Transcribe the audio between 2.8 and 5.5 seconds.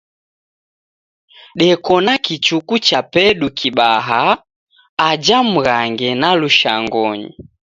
chapedu kibaha aja